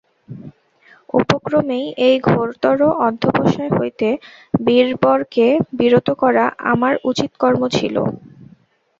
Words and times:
উপক্রমেই 1.13 1.85
এই 2.07 2.15
ঘোরতর 2.27 2.77
অধ্যবসায় 3.01 3.71
হইতে 3.77 4.07
বীরবরকে 4.65 5.47
বিরত 5.77 6.07
করা 6.21 6.43
আমার 6.71 6.93
উচিত 7.09 7.31
কর্ম 7.41 7.61
ছিল। 7.77 7.95